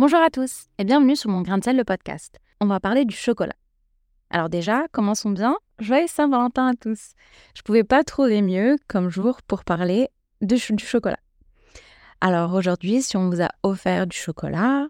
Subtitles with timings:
[0.00, 2.38] Bonjour à tous et bienvenue sur mon grain de sel le podcast.
[2.60, 3.56] On va parler du chocolat.
[4.30, 5.56] Alors déjà, commençons bien.
[5.80, 7.14] Joyeux Saint-Valentin à tous.
[7.56, 10.06] Je pouvais pas trouver mieux comme jour pour parler
[10.40, 11.18] du chocolat.
[12.20, 14.86] Alors aujourd'hui, si on vous a offert du chocolat,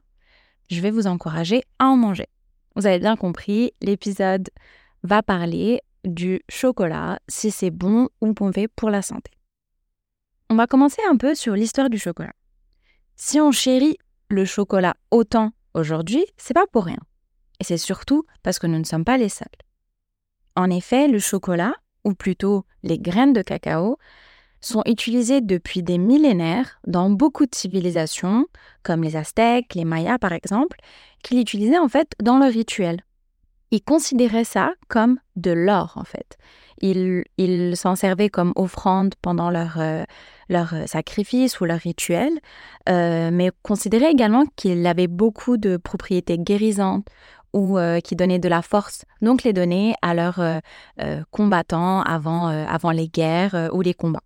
[0.71, 2.27] je vais vous encourager à en manger.
[2.77, 4.51] Vous avez bien compris, l'épisode
[5.05, 9.31] va parler du chocolat, si c'est bon ou mauvais pour la santé.
[10.51, 12.35] On va commencer un peu sur l'histoire du chocolat.
[13.17, 13.97] Si on chérit
[14.31, 16.99] le chocolat autant aujourd'hui, c'est pas pour rien.
[17.61, 19.49] Et c'est surtout parce que nous ne sommes pas les seuls.
[20.57, 23.99] En effet, le chocolat, ou plutôt les graines de cacao,
[24.61, 28.47] sont utilisées depuis des millénaires dans beaucoup de civilisations,
[28.83, 30.79] comme les Aztèques, les Mayas par exemple,
[31.23, 33.03] qui l'utilisaient en fait dans leur rituel.
[33.71, 36.39] Ils considéraient ça comme de l'or en fait.
[36.81, 40.05] Ils s'en servaient comme offrande pendant leur, euh,
[40.49, 42.33] leur euh, sacrifice ou leur rituel,
[42.89, 47.07] euh, mais considéraient également qu'il avait beaucoup de propriétés guérisantes
[47.55, 50.39] ou qui donnaient de la force, donc les donner à leurs
[51.31, 54.23] combattants avant, avant les guerres ou les combats.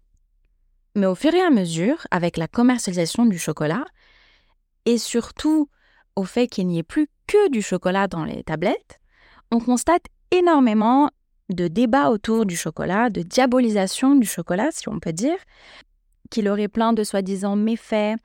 [0.96, 3.84] Mais au fur et à mesure, avec la commercialisation du chocolat,
[4.86, 5.68] et surtout
[6.16, 9.00] au fait qu'il n'y ait plus que du chocolat dans les tablettes,
[9.50, 11.10] on constate énormément
[11.48, 15.36] de débats autour du chocolat, de diabolisation du chocolat, si on peut dire,
[16.32, 18.16] qu'il aurait plein de soi-disant méfaits,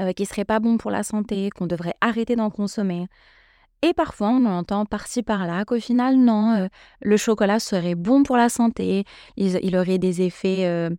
[0.00, 3.06] euh, qui ne seraient pas bons pour la santé, qu'on devrait arrêter d'en consommer.
[3.82, 6.68] Et parfois, on entend par-ci par-là qu'au final, non, euh,
[7.02, 9.04] le chocolat serait bon pour la santé,
[9.36, 10.90] il, aurait des effets euh,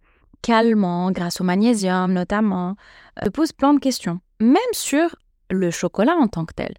[0.42, 2.76] calmants grâce au magnésium notamment.
[3.24, 5.16] Se pose plein de questions, même sur
[5.50, 6.74] le chocolat en tant que tel.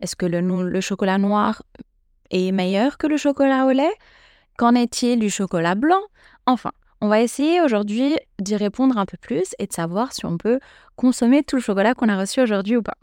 [0.00, 1.62] Est-ce que le chocolat noir
[2.30, 3.94] est meilleur que le chocolat au lait?
[4.56, 6.02] Qu'en est-il du chocolat blanc?
[6.46, 10.36] Enfin, on va essayer aujourd'hui d'y répondre un peu plus et de savoir si on
[10.36, 10.58] peut
[10.96, 12.96] consommer tout le chocolat qu'on a reçu aujourd'hui ou pas.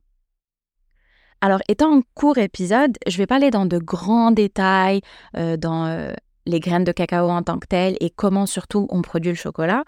[1.42, 5.02] Alors, étant un court épisode, je vais pas aller dans de grands détails
[5.38, 6.12] euh, dans euh,
[6.46, 9.84] les graines de cacao en tant que telles et comment surtout on produit le chocolat.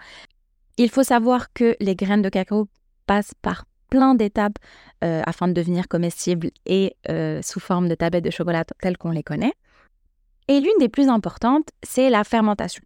[0.76, 2.68] Il faut savoir que les graines de cacao
[3.06, 4.58] passent par plein d'étapes
[5.02, 6.94] euh, afin de devenir comestibles et
[7.42, 9.54] sous forme de tablettes de chocolat telles qu'on les connaît.
[10.46, 12.82] Et l'une des plus importantes, c'est la fermentation.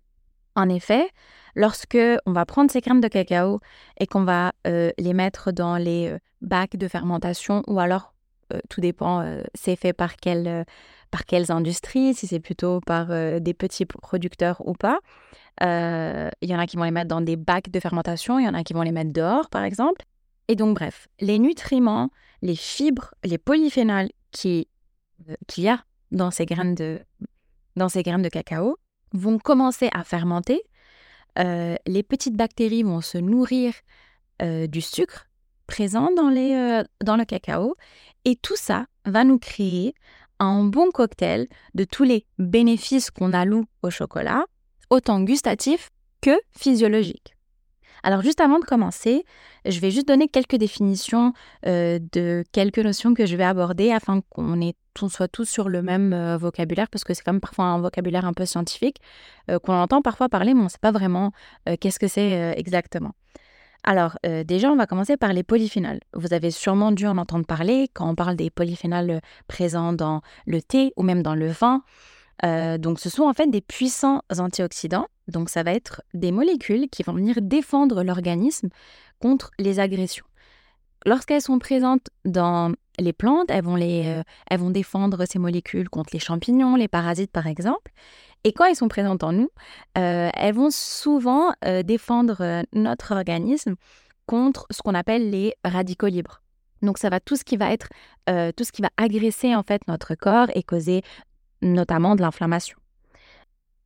[0.54, 1.08] En effet,
[1.54, 3.60] lorsque on va prendre ces crèmes de cacao
[3.98, 8.12] et qu'on va euh, les mettre dans les euh, bacs de fermentation, ou alors
[8.52, 9.24] euh, tout dépend,
[9.54, 10.14] c'est fait par,
[11.10, 13.06] par quelles industries, si c'est plutôt par
[13.40, 14.98] des petits producteurs ou pas.
[15.60, 18.48] Il y en a qui vont les mettre dans des bacs de fermentation, il y
[18.48, 20.04] en a qui vont les mettre dehors, par exemple.
[20.48, 22.10] Et donc, bref, les nutriments,
[22.42, 24.66] les fibres, les polyphénols qu'il
[25.56, 27.00] y a dans ces graines de,
[27.76, 28.76] dans ces graines de cacao
[29.12, 30.62] vont commencer à fermenter.
[31.38, 33.74] Euh, les petites bactéries vont se nourrir
[34.42, 35.28] euh, du sucre
[35.66, 37.76] présent dans, euh, dans le cacao.
[38.24, 39.94] Et tout ça va nous créer
[40.38, 44.44] un bon cocktail de tous les bénéfices qu'on alloue au chocolat,
[44.90, 45.90] autant gustatifs
[46.20, 47.34] que physiologiques.
[48.02, 49.24] Alors juste avant de commencer,
[49.64, 51.32] je vais juste donner quelques définitions
[51.66, 54.58] euh, de quelques notions que je vais aborder afin qu'on
[55.08, 58.24] soit tous sur le même euh, vocabulaire, parce que c'est quand même parfois un vocabulaire
[58.24, 58.98] un peu scientifique,
[59.50, 61.32] euh, qu'on entend parfois parler, mais on ne sait pas vraiment
[61.80, 63.12] qu'est-ce que c'est exactement.
[63.84, 65.98] Alors, déjà, on va commencer par les polyphénols.
[66.14, 70.62] Vous avez sûrement dû en entendre parler quand on parle des polyphénols présents dans le
[70.62, 71.82] thé ou même dans le vin.
[72.44, 75.06] Euh, donc, ce sont en fait des puissants antioxydants.
[75.28, 78.68] Donc, ça va être des molécules qui vont venir défendre l'organisme
[79.20, 80.26] contre les agressions.
[81.06, 85.88] Lorsqu'elles sont présentes dans les plantes, elles vont, les, euh, elles vont défendre ces molécules
[85.88, 87.90] contre les champignons, les parasites par exemple.
[88.44, 89.50] Et quand elles sont présentes en nous,
[89.98, 91.52] euh, elles vont souvent
[91.84, 93.76] défendre notre organisme
[94.26, 96.42] contre ce qu'on appelle les radicaux libres.
[96.82, 97.88] Donc ça va tout ce qui va être
[98.26, 101.02] tout ce qui va agresser en fait notre corps et causer
[101.62, 102.76] notamment de l'inflammation.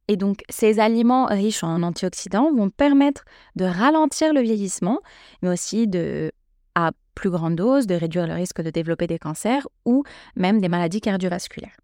[0.09, 3.25] Et donc, ces aliments riches en antioxydants vont permettre
[3.57, 5.01] de ralentir le vieillissement,
[5.43, 5.91] mais aussi
[6.75, 10.05] à plus grande dose, de réduire le risque de développer des cancers ou
[10.37, 11.77] même des maladies cardiovasculaires.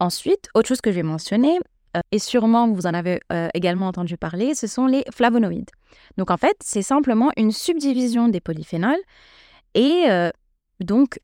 [0.00, 1.58] Ensuite, autre chose que je vais mentionner,
[1.96, 5.70] euh, et sûrement vous en avez euh, également entendu parler, ce sont les flavonoïdes.
[6.16, 9.02] Donc en fait, c'est simplement une subdivision des polyphénols
[9.74, 10.30] et euh,
[10.80, 11.18] donc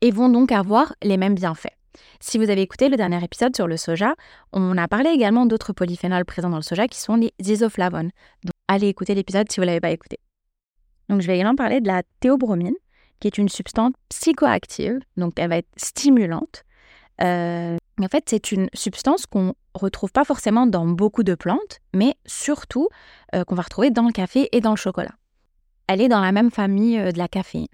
[0.00, 1.74] et vont donc avoir les mêmes bienfaits.
[2.20, 4.14] Si vous avez écouté le dernier épisode sur le soja,
[4.52, 8.10] on a parlé également d'autres polyphénols présents dans le soja qui sont les isoflavones.
[8.44, 10.18] Donc allez écouter l'épisode si vous ne l'avez pas écouté.
[11.08, 12.74] Donc je vais également parler de la théobromine,
[13.20, 16.64] qui est une substance psychoactive, donc elle va être stimulante.
[17.22, 22.16] Euh, en fait, c'est une substance qu'on retrouve pas forcément dans beaucoup de plantes, mais
[22.26, 22.88] surtout
[23.34, 25.14] euh, qu'on va retrouver dans le café et dans le chocolat.
[25.86, 27.68] Elle est dans la même famille euh, de la caféine.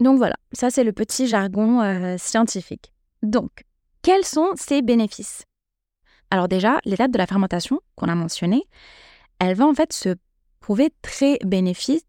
[0.00, 2.92] Donc voilà, ça c'est le petit jargon euh, scientifique.
[3.22, 3.64] Donc,
[4.02, 5.44] quels sont ces bénéfices?
[6.30, 8.64] Alors déjà, l'étape de la fermentation qu'on a mentionnée,
[9.38, 10.16] elle va en fait se
[10.60, 12.04] prouver très bénéfique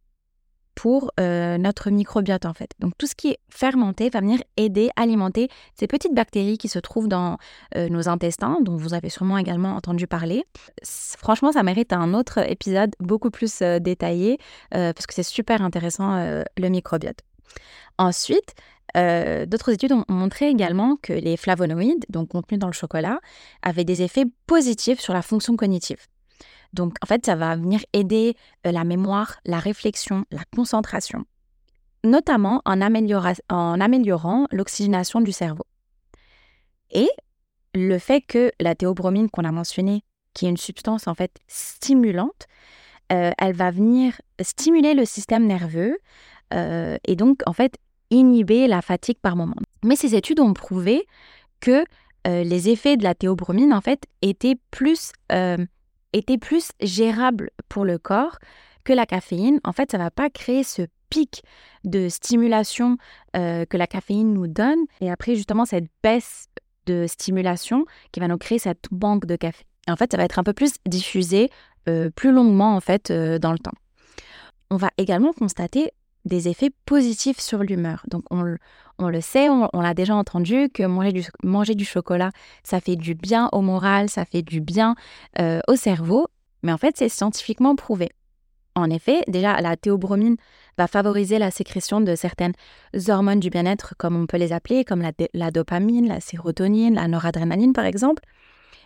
[0.75, 2.71] pour euh, notre microbiote en fait.
[2.79, 6.77] Donc tout ce qui est fermenté va venir aider, alimenter ces petites bactéries qui se
[6.77, 7.37] trouvent dans
[7.75, 10.43] euh, nos intestins, dont vous avez sûrement également entendu parler.
[10.83, 14.37] Franchement, ça mérite un autre épisode beaucoup plus détaillé
[14.69, 17.26] parce que c'est super intéressant le microbiote.
[17.97, 18.53] Ensuite,
[18.95, 23.19] d'autres études ont montré également que les flavonoïdes, donc contenus dans le chocolat,
[23.61, 26.07] avaient des effets positifs sur la fonction cognitive.
[26.73, 28.35] Donc, en fait, ça va venir aider
[28.65, 31.25] euh, la mémoire, la réflexion, la concentration,
[32.03, 35.65] notamment en, en améliorant l'oxygénation du cerveau.
[36.91, 37.09] Et
[37.73, 40.03] le fait que la théobromine qu'on a mentionnée,
[40.33, 42.47] qui est une substance en fait stimulante,
[43.11, 45.97] euh, elle va venir stimuler le système nerveux
[46.53, 47.77] euh, et donc en fait
[48.09, 49.55] inhiber la fatigue par moment.
[49.83, 51.05] Mais ces études ont prouvé
[51.59, 51.83] que
[52.25, 55.13] les effets de la théobromine en fait étaient plus
[56.11, 58.37] était plus gérable pour le corps
[58.83, 59.59] que la caféine.
[59.63, 61.43] En fait, ça ne va pas créer ce pic
[61.83, 62.97] de stimulation
[63.35, 64.79] euh, que la caféine nous donne.
[65.01, 66.47] Et après, justement, cette baisse
[66.85, 69.65] de stimulation qui va nous créer cette banque de café.
[69.89, 71.49] en fait, ça va être un peu plus diffusé
[71.89, 73.75] euh, plus longuement, en fait, euh, dans le temps.
[74.69, 75.91] On va également constater
[76.27, 78.03] des effets positifs sur l'humeur.
[78.07, 82.31] Donc on, le sait, on, l'a déjà entendu, que manger du, chocolat,
[82.63, 84.95] ça fait du bien au moral, ça fait du bien
[85.39, 86.27] euh, au cerveau,
[86.63, 88.09] mais en fait c'est scientifiquement prouvé.
[88.75, 90.35] En effet, déjà la théobromine
[90.77, 92.53] va favoriser la sécrétion de certaines
[93.07, 95.01] hormones du bien-être, comme on peut les appeler, comme
[95.33, 98.21] la, dopamine, la sérotonine, la noradrénaline par exemple.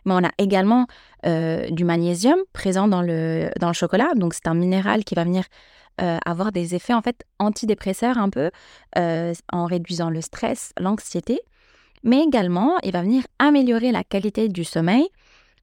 [0.06, 0.88] Mais on a également
[1.26, 5.26] euh, du magnésium présent dans le, dans le chocolat, donc c'est un minéral qui va
[5.26, 5.44] venir
[6.02, 8.50] euh, avoir des effets en fait antidépresseurs un peu
[8.98, 11.42] euh, en réduisant le stress, l'anxiété,
[12.04, 15.06] mais également il va venir améliorer la qualité du sommeil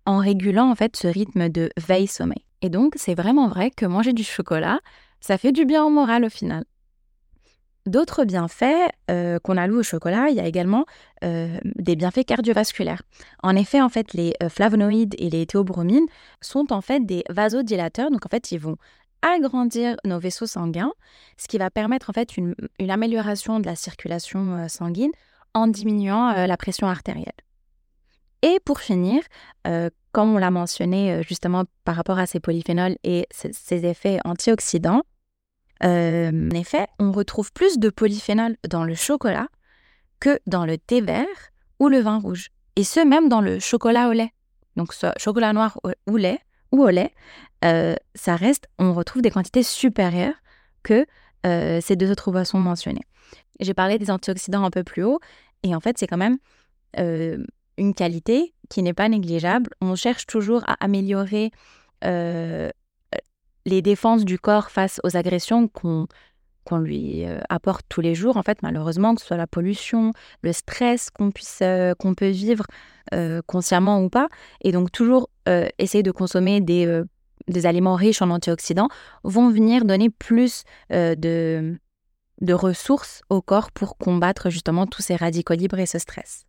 [0.07, 2.45] en régulant en fait ce rythme de veille-sommeil.
[2.63, 4.81] Et donc c'est vraiment vrai que manger du chocolat,
[5.21, 6.65] ça fait du bien au moral au final.
[7.87, 10.85] D'autres bienfaits euh, qu'on alloue au chocolat, il y a également
[11.23, 13.03] des bienfaits cardiovasculaires.
[13.43, 16.07] En effet, en fait, les flavonoïdes et les théobromines
[16.41, 18.77] sont en fait des vasodilateurs, donc en fait, ils vont
[19.23, 20.93] agrandir nos vaisseaux sanguins,
[21.37, 22.55] ce qui va permettre en fait une,
[22.89, 25.13] amélioration de la circulation euh, sanguine
[25.55, 27.33] en diminuant euh, la pression artérielle.
[28.43, 29.23] Et pour finir,
[29.67, 35.03] euh, comme on l'a mentionné justement par rapport à ces polyphénols et ces effets antioxydants,
[35.81, 39.49] en effet, on retrouve plus de polyphénols dans le chocolat
[40.19, 41.27] que dans le thé vert
[41.79, 42.49] ou le vin rouge.
[42.75, 44.33] Et ce, même dans le chocolat au lait.
[44.77, 45.79] Donc, chocolat noir
[46.09, 46.41] ou lait,
[46.73, 47.13] ou au lait,
[47.65, 50.35] euh, ça reste, on retrouve des quantités supérieures
[50.83, 51.07] que
[51.47, 53.05] euh, ces deux autres boissons mentionnées.
[53.61, 55.21] J'ai parlé des antioxydants un peu plus haut,
[55.63, 56.39] et en fait, c'est quand même
[56.99, 57.45] euh,
[57.77, 59.71] une qualité qui n'est pas négligeable.
[59.81, 61.51] On cherche toujours à améliorer
[63.67, 66.07] les défenses du corps face aux agressions qu'on
[66.79, 70.13] lui apporte tous les jours, en fait, malheureusement, que ce soit la pollution,
[70.43, 71.33] le stress qu'on
[71.99, 72.67] qu'on peut vivre
[73.47, 74.29] consciemment ou pas,
[74.63, 75.29] et donc toujours
[75.79, 77.03] essayer de consommer des,
[77.49, 78.89] des aliments riches en antioxydants
[79.25, 81.79] vont venir donner plus de,
[82.41, 86.45] de ressources au corps pour combattre justement tous ces radicaux libres et ce stress.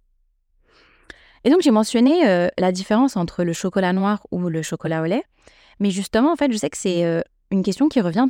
[1.43, 5.23] Et donc j'ai mentionné la différence entre le chocolat noir ou le chocolat au lait,
[5.79, 8.27] mais justement en fait je sais que c'est une question qui revient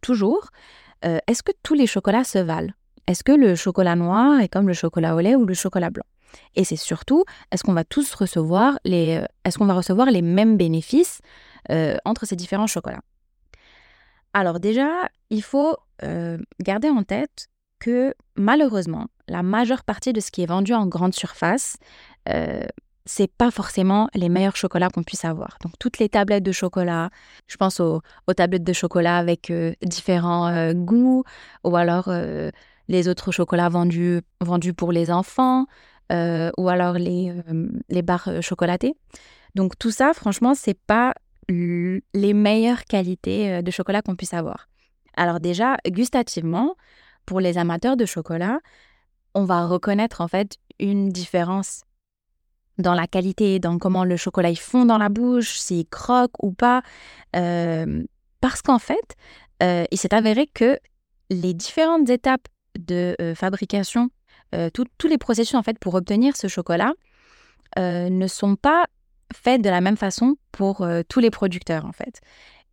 [0.00, 0.50] toujours.
[1.04, 2.72] Euh, est-ce que tous les chocolats se valent?
[3.06, 6.04] Est-ce que le chocolat noir est comme le chocolat au lait ou le chocolat blanc?
[6.54, 10.22] Et c'est surtout, est-ce qu'on va tous recevoir les, euh, est-ce qu'on va recevoir les
[10.22, 11.20] mêmes bénéfices
[11.70, 13.02] euh, entre ces différents chocolats
[14.32, 15.76] Alors déjà, il faut
[16.60, 17.48] garder en tête
[17.78, 21.76] que malheureusement, la majeure partie de ce qui est vendu en grande surface
[23.10, 25.58] c'est pas forcément les meilleurs chocolats qu'on puisse avoir.
[25.62, 27.10] Donc toutes les tablettes de chocolat,
[27.48, 28.02] je pense aux,
[28.36, 31.24] tablettes de chocolat avec euh, différents euh, goûts,
[31.64, 32.50] ou alors euh,
[32.86, 35.66] les autres chocolats vendus, vendus pour les enfants,
[36.12, 37.32] ou alors les,
[37.88, 38.94] les barres chocolatées.
[39.54, 41.14] Donc tout ça, franchement, c'est pas
[41.50, 44.68] les meilleures qualités de chocolat qu'on puisse avoir.
[45.16, 46.76] Alors déjà, gustativement,
[47.26, 48.60] pour les amateurs de chocolat,
[49.34, 51.82] on va reconnaître en fait une différence
[52.78, 56.82] dans la qualité, dans comment le chocolat fond dans la bouche, s'il croque ou pas.
[57.36, 58.02] Euh,
[58.40, 59.16] parce qu'en fait,
[59.62, 60.78] euh, il s'est avéré que
[61.28, 64.10] les différentes étapes de euh, fabrication,
[64.74, 66.92] tous les processus en fait pour obtenir ce chocolat
[67.76, 68.86] ne sont pas
[69.34, 72.20] faits de la même façon pour tous les producteurs en fait.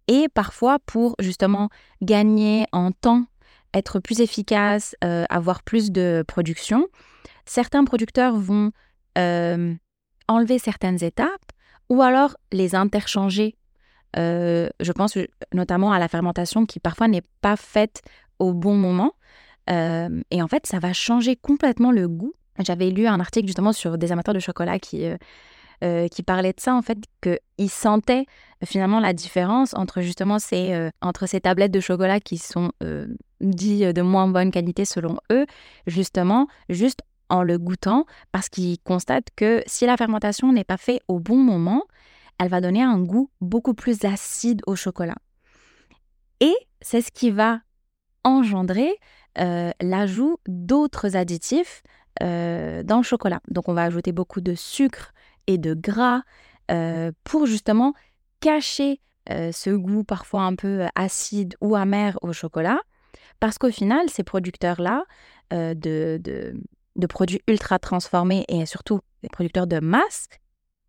[0.08, 1.70] Et parfois pour justement
[2.02, 3.26] gagner en temps
[3.74, 4.96] être plus efficace,
[5.30, 6.88] avoir plus de production,
[7.46, 8.72] certains producteurs vont
[9.18, 11.52] enlever certaines étapes
[11.90, 13.56] ou alors les interchanger.
[14.16, 15.18] je pense
[15.54, 18.02] notamment à la fermentation qui parfois n'est pas faite
[18.40, 19.14] au bon moment.
[19.70, 22.34] et en fait, ça va changer complètement le goût.
[22.60, 25.06] J'avais lu un article justement sur des amateurs de chocolat qui,
[25.81, 28.25] qui parlait de ça, en fait, qu'ils sentaient
[28.65, 32.72] finalement la différence entre justement ces, entre ces tablettes de chocolat qui sont
[33.41, 35.46] dites de moins bonne qualité selon eux,
[35.86, 41.01] justement, juste en le goûtant, parce qu'ils constatent que si la fermentation n'est pas faite
[41.07, 41.84] au bon moment,
[42.39, 45.17] elle va donner un goût beaucoup plus acide au chocolat.
[46.39, 47.60] Et c'est ce qui va
[48.24, 48.96] engendrer
[49.81, 51.84] l'ajout d'autres additifs
[52.19, 53.41] dans le chocolat.
[53.50, 55.13] Donc on va ajouter beaucoup de sucre
[55.48, 56.22] et de gras
[57.24, 57.94] pour justement
[58.39, 62.80] cacher ce goût parfois un peu acide ou amer au chocolat.
[63.39, 65.04] Parce qu'au final, ces producteurs-là
[65.51, 70.27] de, de, produits ultra transformés et surtout des producteurs de masse,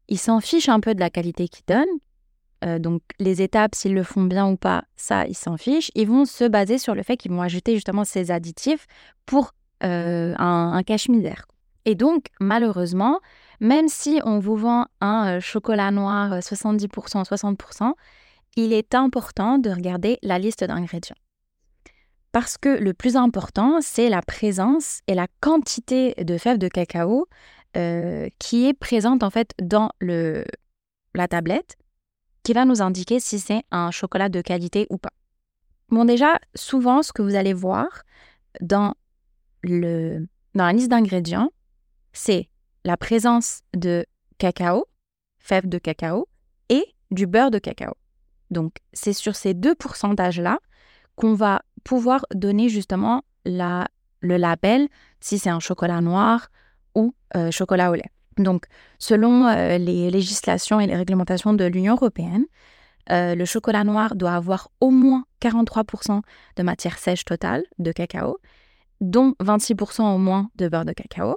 [0.09, 2.81] ils s'en fichent un peu de la qualité qu'ils donnent.
[2.81, 5.91] donc les étapes, s'ils le font bien ou pas, ça, ils s'en fichent.
[5.95, 8.87] Ils vont se baser sur le fait qu'ils vont ajouter justement ces additifs
[9.27, 11.47] pour un, un cache-misère.
[11.85, 13.20] Et donc, malheureusement,
[13.61, 16.88] même si on vous vend un chocolat noir 70%,
[17.25, 17.92] 60%,
[18.56, 21.16] il est important de regarder la liste d'ingrédients.
[22.32, 27.26] Parce que le plus important, c'est la présence et la quantité de fèves de cacao
[28.38, 30.44] qui est présente en fait dans le,
[31.14, 31.76] la tablette,
[32.42, 35.12] qui va nous indiquer si c'est un chocolat de qualité ou pas.
[35.90, 38.02] Bon, déjà, souvent, ce que vous allez voir
[38.61, 38.94] dans,
[39.62, 41.50] le, dans la liste d'ingrédients,
[42.12, 42.49] c'est
[42.85, 44.07] la présence de
[44.38, 44.87] cacao,
[45.38, 46.29] fèves de cacao,
[46.69, 47.95] et du beurre de cacao.
[48.50, 50.59] Donc, c'est sur ces deux pourcentages-là
[51.17, 53.88] qu'on va pouvoir donner justement la,
[54.21, 54.88] le label
[55.21, 56.49] si c'est un chocolat noir
[56.95, 58.11] ou euh, chocolat au lait.
[58.38, 58.67] Donc,
[58.99, 62.45] selon euh, les législations et les réglementations de l'Union européenne,
[63.11, 66.21] euh, le chocolat noir doit avoir au moins 43%
[66.57, 68.38] de matière sèche totale de cacao,
[69.00, 71.37] dont 26% au moins de beurre de cacao.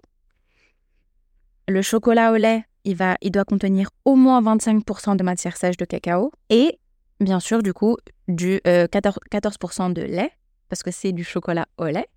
[1.72, 5.78] Le chocolat au lait, il, va, il doit contenir au moins 25% de matière sèche
[5.78, 6.78] de cacao et
[7.22, 7.96] bien sûr du coup
[8.28, 10.34] du 14%, euh, de lait
[10.68, 12.10] parce que c'est du chocolat au lait.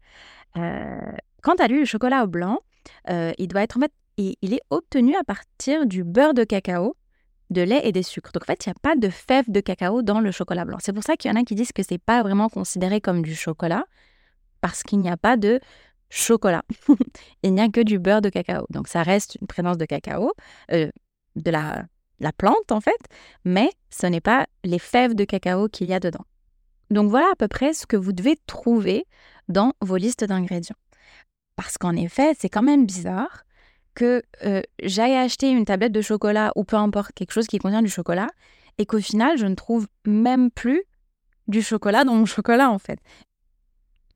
[0.56, 0.98] Euh,
[1.40, 2.62] quant à lui, le chocolat au blanc,
[3.10, 6.96] euh, il doit être en fait, il, est obtenu à partir du beurre de cacao,
[7.50, 8.32] de lait et des sucres.
[8.32, 10.78] Donc en fait, il n'y a pas de fèves de cacao dans le chocolat blanc.
[10.80, 13.22] C'est pour ça qu'il y en a qui disent que c'est pas vraiment considéré comme
[13.22, 13.84] du chocolat
[14.60, 15.60] parce qu'il n'y a pas de
[16.14, 16.62] chocolat.
[17.42, 18.66] Il n'y a que du beurre de cacao.
[18.70, 20.32] Donc ça reste une présence de cacao,
[20.70, 20.90] euh,
[21.36, 21.84] de la,
[22.20, 22.98] la plante en fait,
[23.44, 26.24] mais ce n'est pas les fèves de cacao qu'il y a dedans.
[26.90, 29.06] Donc voilà à peu près ce que vous devez trouver
[29.48, 30.76] dans vos listes d'ingrédients.
[31.56, 33.44] Parce qu'en effet, c'est quand même bizarre
[33.94, 37.82] que euh, j'aille acheter une tablette de chocolat ou peu importe quelque chose qui contient
[37.82, 38.28] du chocolat
[38.78, 40.82] et qu'au final, je ne trouve même plus
[41.48, 42.98] du chocolat dans mon chocolat en fait.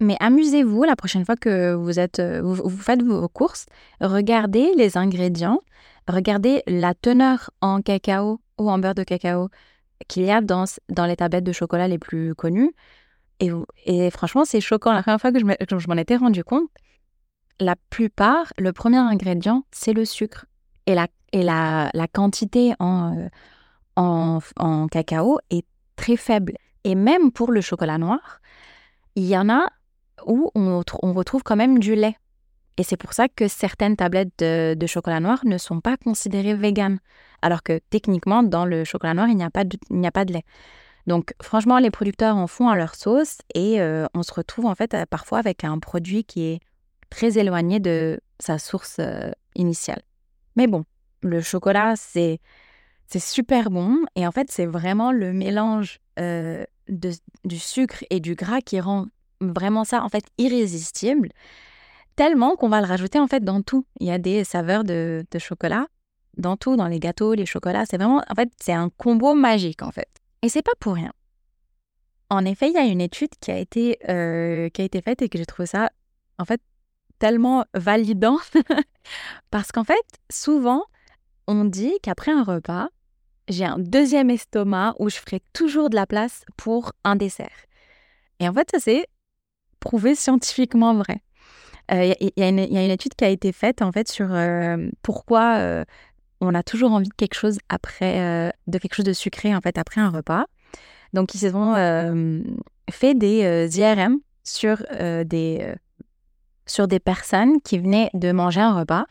[0.00, 3.66] Mais amusez-vous la prochaine fois que vous, êtes, euh, vous, faites vos courses,
[4.00, 5.60] regardez les ingrédients,
[6.06, 9.48] regardez la teneur en cacao ou en beurre de cacao
[10.06, 12.72] qu'il y a dans, dans les tablettes de chocolat les plus connues.
[13.40, 14.92] Et, franchement, c'est choquant.
[14.92, 16.68] La première fois que je m'en étais rendu compte,
[17.60, 20.46] la plupart, le premier ingrédient, c'est le sucre.
[20.86, 23.28] Et la, et la, la quantité en,
[23.96, 26.54] euh, en cacao est très faible.
[26.84, 28.40] Et même pour le chocolat noir,
[29.14, 29.68] il y en a
[30.26, 30.82] où on,
[31.12, 32.16] retrouve quand même du lait.
[32.76, 37.00] Et c'est pour ça que certaines tablettes de, chocolat noir ne sont pas considérées véganes,
[37.42, 40.44] alors que techniquement, dans le chocolat noir, il n'y a, pas de, lait.
[41.06, 44.74] Donc franchement, les producteurs en font à leur sauce et euh, on se retrouve en
[44.74, 46.60] fait parfois avec un produit qui est
[47.10, 50.02] très éloigné de sa source euh, initiale.
[50.56, 50.84] Mais bon,
[51.22, 52.40] le chocolat, c'est,
[53.06, 57.12] c'est super bon et en fait, c'est vraiment le mélange euh, de,
[57.44, 59.06] du sucre et du gras qui rend
[59.40, 61.30] vraiment ça en fait irrésistible,
[62.16, 63.84] tellement qu'on va le rajouter en fait dans tout.
[64.00, 65.86] Il y a des saveurs de, chocolat
[66.36, 67.84] dans tout, dans les gâteaux, les chocolats.
[67.86, 70.08] C'est vraiment, en fait, c'est un combo magique en fait.
[70.42, 71.12] Et c'est pas pour rien.
[72.30, 75.22] En effet, il y a une étude qui a été, euh, qui a été faite
[75.22, 75.90] et que j'ai trouvé ça
[76.38, 76.60] en fait
[77.18, 78.38] tellement validant
[79.50, 80.84] parce qu'en fait, souvent,
[81.46, 82.88] on dit qu'après un repas,
[83.48, 87.64] j'ai un deuxième estomac où je ferai toujours de la place pour un dessert.
[88.40, 89.06] Et en fait, ça c'est
[89.80, 91.22] prouvé scientifiquement vrai.
[91.90, 95.56] Il y, y, a une étude qui a été faite en fait sur euh, pourquoi
[95.56, 95.84] euh,
[96.42, 99.62] on a toujours envie de quelque chose après, euh, de quelque chose de sucré en
[99.62, 100.44] fait après un repas.
[101.14, 101.74] Donc ils ont
[102.90, 104.76] fait des IRM sur,
[105.24, 105.74] des,
[106.66, 109.06] sur des personnes qui venaient de manger un repas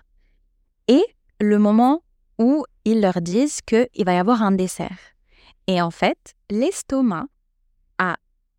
[0.88, 1.04] et
[1.42, 2.04] le moment
[2.38, 5.00] où ils leur disent qu'il va y avoir un dessert.
[5.66, 7.26] Et en fait, l'estomac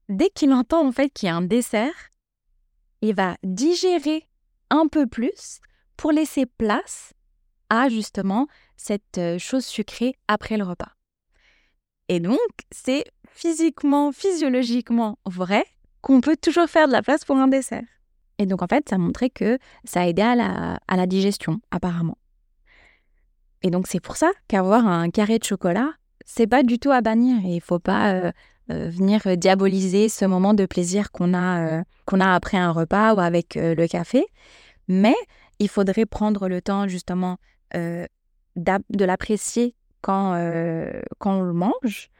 [0.08, 2.10] dès qu'il entend en fait qu'il y a un dessert,
[3.00, 4.26] il va digérer
[4.70, 5.60] un peu plus
[5.96, 7.12] pour laisser place
[7.70, 8.46] à justement
[8.76, 10.92] cette euh, chose sucrée après le repas.
[12.08, 12.38] Et donc,
[12.70, 15.64] c'est physiquement, physiologiquement vrai
[16.00, 17.84] qu'on peut toujours faire de la place pour un dessert.
[18.38, 22.16] Et donc, en fait, ça montrait que ça aidait à la, à la digestion, apparemment.
[23.62, 25.92] Et donc, c'est pour ça qu'avoir un carré de chocolat,
[26.24, 27.38] c'est pas du tout à bannir.
[27.44, 28.32] Il faut pas euh,
[28.68, 33.54] venir diaboliser ce moment de plaisir qu'on a, qu'on a après un repas ou avec
[33.54, 34.26] le café.
[34.88, 35.14] Mais
[35.58, 37.38] il faudrait prendre le temps justement
[37.76, 38.06] euh,
[38.56, 42.10] de l'apprécier quand, euh, quand on le mange.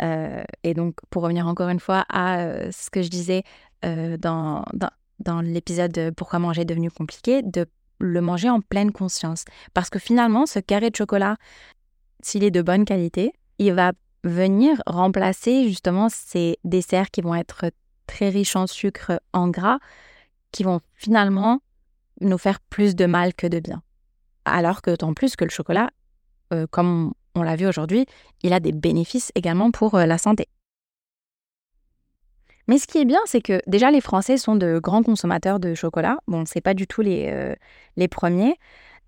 [0.00, 3.42] Euh, et donc, pour revenir encore une fois à ce que je disais
[3.82, 4.90] dans, dans,
[5.20, 7.66] dans l'épisode Pourquoi manger est devenu compliqué, de
[7.98, 9.44] le manger en pleine conscience.
[9.74, 11.36] Parce que finalement, ce carré de chocolat,
[12.22, 13.92] s'il est de bonne qualité, il va
[14.24, 17.70] venir remplacer justement ces desserts qui vont être
[18.06, 19.78] très riches en sucre, en gras,
[20.52, 21.60] qui vont finalement
[22.20, 23.82] nous faire plus de mal que de bien.
[24.44, 25.90] Alors que tant plus que le chocolat,
[26.52, 28.06] euh, comme on l'a vu aujourd'hui,
[28.42, 30.48] il a des bénéfices également pour euh, la santé.
[32.66, 35.74] Mais ce qui est bien, c'est que déjà les Français sont de grands consommateurs de
[35.74, 36.18] chocolat.
[36.28, 37.54] Bon, c'est pas du tout les, euh,
[37.96, 38.56] les premiers.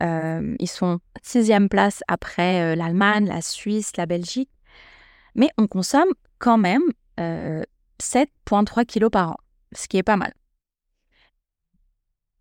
[0.01, 4.51] ils sont sixième place après l'Allemagne, la Suisse, la Belgique.
[5.35, 6.83] Mais on consomme quand même
[7.19, 9.37] 7,3 kilos par an,
[9.73, 10.33] ce qui est pas mal.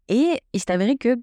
[0.07, 1.17] Et il s'est avéré que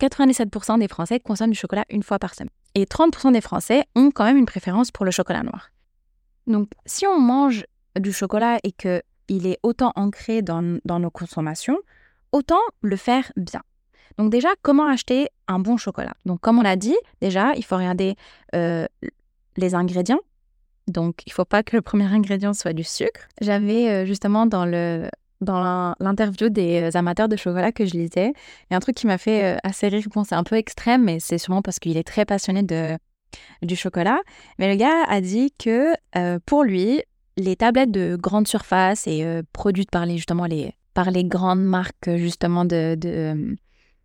[0.00, 2.50] 97% des Français consomment du chocolat une fois par semaine.
[2.74, 5.70] Et 30% des Français ont quand même une préférence pour le chocolat noir.
[6.46, 7.64] Donc, si on mange
[7.98, 11.78] du chocolat et qu'il est autant ancré dans, nos consommations,
[12.32, 13.62] autant le faire bien.
[14.16, 16.14] Donc déjà, comment acheter un bon chocolat?
[16.24, 18.16] Donc comme on l'a dit, déjà, il faut regarder
[18.54, 18.86] euh,
[19.56, 20.20] les ingrédients.
[20.88, 23.28] Donc il ne faut pas que le premier ingrédient soit du sucre.
[23.40, 25.08] J'avais euh, justement dans le,
[25.40, 28.32] dans l'interview des euh, amateurs de chocolat que je lisais.
[28.32, 30.04] Il y a un truc qui m'a fait euh, assez rire.
[30.12, 32.96] Bon, c'est un peu extrême, mais c'est sûrement parce qu'il est très passionné de,
[33.62, 34.18] du chocolat.
[34.58, 35.92] Mais le gars a dit que
[36.46, 37.02] pour lui,
[37.36, 42.16] les tablettes de grande surface et produites par les, justement les, par les grandes marques
[42.16, 43.56] justement de,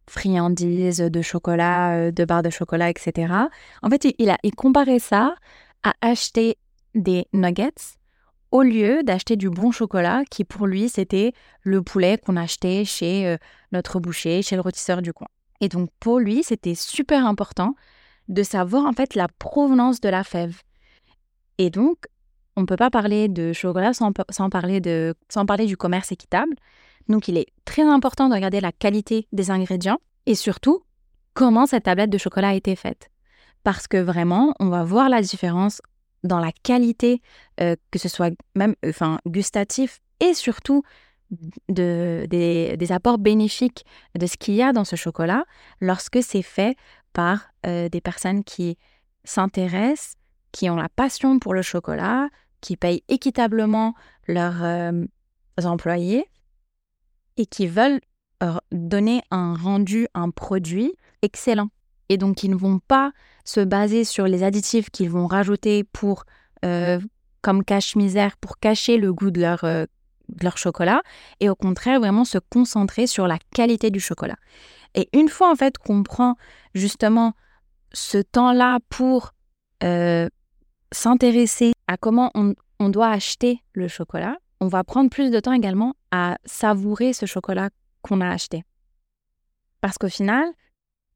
[0.08, 3.34] friandises, de chocolat, de barres de chocolat, etc.
[3.82, 4.52] En fait, il, a, il
[5.00, 5.36] ça
[5.84, 6.58] à acheter
[6.96, 7.98] des nuggets
[8.54, 13.26] au lieu d'acheter du bon chocolat qui pour lui c'était le poulet qu'on achetait chez
[13.28, 13.38] euh,
[13.72, 15.28] notre boucher, chez le rôtisseur du coin.
[15.60, 17.76] Et donc pour lui c'était super important
[18.28, 20.62] de savoir en fait la provenance de la fève.
[21.58, 22.06] Et donc
[22.56, 24.12] on ne peut pas parler de chocolat sans,
[24.52, 26.54] parler de, sans parler du commerce équitable.
[27.10, 30.84] Donc il est très important de regarder la qualité des ingrédients et surtout
[31.34, 33.10] comment cette tablette de chocolat a été faite.
[33.64, 35.82] Parce que vraiment, on va voir la différence
[36.24, 37.22] dans la qualité,
[37.60, 40.84] euh, que ce soit même enfin, gustatif et surtout
[41.70, 43.86] de, des, apports bénéfiques
[44.18, 45.46] de ce qu'il y a dans ce chocolat
[45.82, 46.78] lorsque c'est fait
[47.12, 48.78] par euh, des personnes qui
[49.24, 50.16] s'intéressent,
[50.52, 52.30] qui ont la passion pour le chocolat,
[52.62, 53.96] qui payent équitablement
[54.28, 55.06] leurs euh,
[55.64, 56.26] employés
[57.38, 58.00] et qui veulent
[58.74, 61.70] donner un rendu, un produit excellent.
[62.10, 63.12] Et donc, ils ne vont pas
[63.46, 66.24] se baser sur les additifs qu'ils vont rajouter pour,
[66.66, 67.00] euh,
[67.42, 69.86] comme cache-misère, pour cacher le goût de leur, euh,
[70.30, 71.02] de leur chocolat,
[71.40, 74.38] et au contraire, vraiment se concentrer sur la qualité du chocolat.
[74.96, 76.36] Et une fois, en fait, qu'on prend
[76.74, 77.34] justement
[77.94, 79.32] ce temps-là pour
[79.84, 80.30] euh,
[80.92, 85.54] s'intéresser à comment on, on doit acheter le chocolat, on va prendre plus de temps
[85.54, 87.70] également à savourer ce chocolat
[88.02, 88.64] qu'on a acheté.
[89.82, 90.46] Parce qu'au final,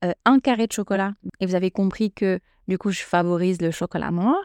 [0.06, 3.72] euh, un carré de chocolat, et vous avez compris que du coup je favorise le
[3.72, 4.42] chocolat noir,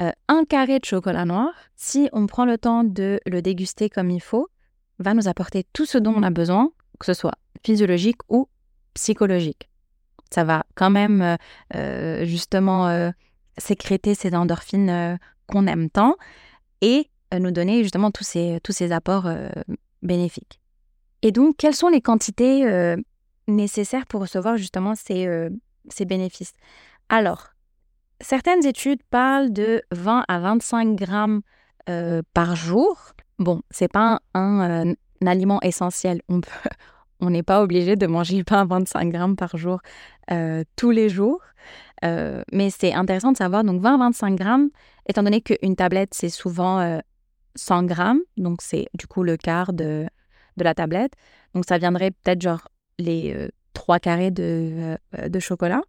[0.00, 4.10] euh, un carré de chocolat noir, si on prend le temps de le déguster comme
[4.10, 4.48] il faut,
[4.98, 8.48] va nous apporter tout ce dont on a besoin, que ce soit physiologique ou
[8.94, 9.70] psychologique.
[10.30, 11.36] Ça va quand même
[11.76, 13.12] euh, justement
[13.58, 16.16] sécréter ces endorphines qu'on aime tant
[16.80, 19.28] et nous donner justement tous ces, tous ces apports
[20.00, 20.60] bénéfiques.
[21.20, 22.96] Et donc, quelles sont les quantités
[23.48, 25.50] nécessaires pour recevoir justement ces, euh,
[25.88, 26.52] ces bénéfices.
[27.08, 27.48] Alors,
[28.20, 31.42] certaines études parlent de 20 à 25 grammes
[31.88, 33.12] euh, par jour.
[33.38, 34.94] Bon, c'est pas un, euh,
[35.26, 36.22] aliment essentiel.
[36.28, 36.50] On peut,
[37.20, 39.80] on n'est pas obligé de manger 20 à 25 grammes par jour
[40.76, 41.42] tous les jours.
[42.02, 44.70] mais c'est intéressant de savoir, donc 20 à 25 grammes,
[45.06, 47.00] étant donné qu'une tablette, c'est souvent
[47.54, 50.06] 100 grammes, donc c'est du coup le quart de,
[50.56, 51.12] de la tablette.
[51.54, 55.82] Donc ça viendrait peut-être genre les trois carrés de, de chocolat.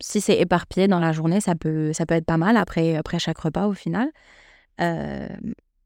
[0.00, 3.18] Si c'est éparpillé dans la journée, ça peut, ça peut être pas mal après, après
[3.18, 4.10] chaque repas au final.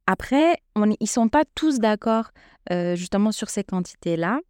[0.07, 2.31] après, on, ils sont pas tous d'accord
[2.94, 4.40] justement sur ces quantités-là.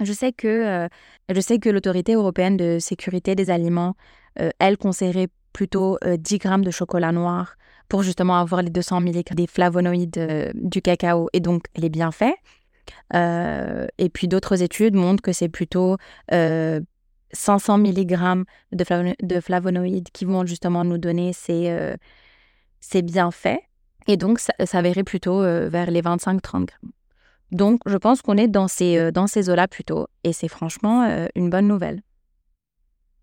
[0.00, 0.88] Je sais que,
[1.28, 3.94] que l'autorité européenne de sécurité des aliments,
[4.58, 7.56] elle conseillerait plutôt 10 grammes de chocolat noir
[7.88, 12.34] pour justement avoir les 200 mg des flavonoïdes du cacao et donc les bienfaits.
[13.12, 15.96] Et puis d'autres études montrent que c'est plutôt
[16.30, 21.94] 500 mg de, flavonoïdes qui vont justement nous donner ces,
[22.80, 23.60] ces bienfaits.
[24.06, 26.66] Et donc, ça, ça plutôt vers les 25-30 grammes.
[27.50, 30.06] Donc, je pense qu'on est dans ces, dans ces eaux-là plutôt.
[30.24, 32.02] Et c'est franchement une bonne nouvelle.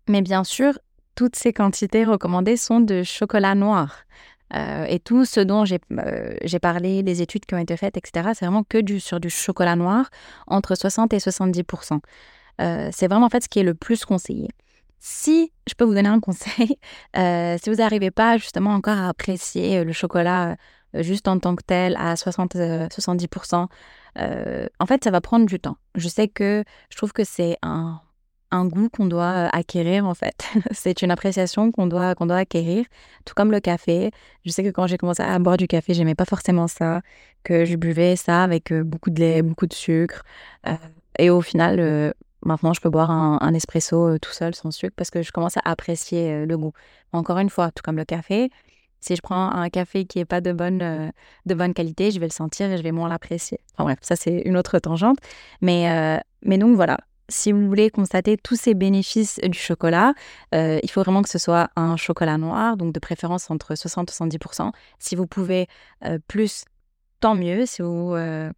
[0.08, 0.78] Mais bien sûr,
[1.16, 4.04] toutes ces quantités recommandées sont de chocolat noir.
[4.54, 8.62] Et tout ce dont j'ai parlé, les études qui ont été faites, etc., c'est vraiment
[8.62, 10.08] que du, sur du chocolat noir,
[10.46, 12.00] entre 60 et 70%
[12.92, 14.48] C'est vraiment en fait ce qui est le plus conseillé.
[14.98, 16.78] Si je peux vous donner un conseil,
[17.14, 20.56] si vous n'arrivez pas justement encore à apprécier le chocolat
[20.94, 23.66] juste en tant que tel à 60-70%,
[24.18, 25.76] en fait, ça va prendre du temps.
[25.96, 28.00] Je sais que je trouve que c'est un
[28.56, 30.44] un goût qu'on doit acquérir en fait.
[30.72, 32.84] c'est une appréciation qu'on doit, qu'on doit acquérir,
[33.24, 34.10] tout comme le café.
[34.44, 37.02] Je sais que quand j'ai commencé à boire du café, j'aimais pas forcément ça,
[37.44, 40.24] que je buvais ça avec beaucoup de lait, beaucoup de sucre.
[41.18, 42.14] et au final,
[42.44, 45.60] maintenant, je peux boire un, espresso tout seul sans sucre parce que je commence à
[45.64, 46.72] apprécier le goût.
[47.12, 48.50] Encore une fois, tout comme le café,
[49.00, 51.12] si je prends un café qui n'est pas de bonne,
[51.46, 53.60] de bonne qualité, je vais le sentir et je vais moins l'apprécier.
[53.74, 55.18] Enfin bref, ça c'est une autre tangente.
[55.60, 60.14] Mais, mais donc voilà, si vous voulez constater tous ces bénéfices du chocolat,
[60.54, 64.10] euh, il faut vraiment que ce soit un chocolat noir, donc de préférence entre 60
[64.10, 64.72] et 70%.
[64.98, 65.66] Si vous pouvez
[66.04, 66.64] euh, plus,
[67.20, 67.66] tant mieux.
[67.66, 68.50] Si vous euh,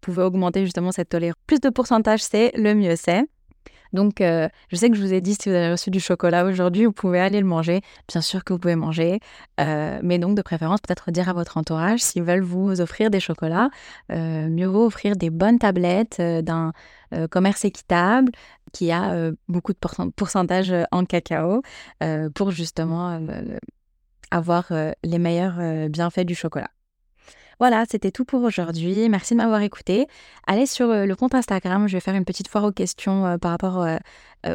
[0.00, 3.24] pouvez augmenter justement cette tolérance, plus de pourcentage, c'est le mieux c'est.
[3.94, 6.44] Donc, euh, je sais que je vous ai dit, si vous avez reçu du chocolat
[6.44, 7.80] aujourd'hui, vous pouvez aller le manger.
[8.08, 9.20] Bien sûr que vous pouvez manger,
[9.60, 13.20] euh, mais donc de préférence, peut-être dire à votre entourage s'ils veulent vous offrir des
[13.20, 13.70] chocolats.
[14.10, 16.72] Euh, mieux vaut offrir des bonnes tablettes d'un
[17.30, 18.32] commerce équitable
[18.72, 19.78] qui a beaucoup de
[20.16, 21.62] pourcentage en cacao
[22.34, 23.20] pour justement
[24.32, 24.72] avoir
[25.04, 26.70] les meilleurs bienfaits du chocolat.
[27.60, 29.08] Voilà, c'était tout pour aujourd'hui.
[29.08, 30.06] Merci de m'avoir écouté.
[30.46, 33.38] Allez sur euh, le compte Instagram, je vais faire une petite foire aux questions euh,
[33.38, 33.98] par rapport euh,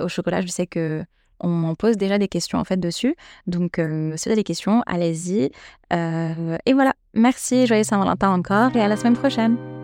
[0.04, 0.42] au chocolat.
[0.42, 1.04] Je sais que
[1.42, 3.16] on m'en pose déjà des questions en fait dessus.
[3.48, 5.52] Donc si vous avez des questions, allez-y.
[5.92, 9.79] et voilà, merci, joyeux Saint-Valentin encore et à la semaine prochaine.